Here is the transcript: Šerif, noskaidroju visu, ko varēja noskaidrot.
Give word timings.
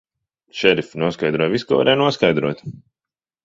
Šerif, 0.61 0.89
noskaidroju 1.03 1.55
visu, 1.57 1.69
ko 1.73 1.79
varēja 1.83 2.03
noskaidrot. 2.03 2.69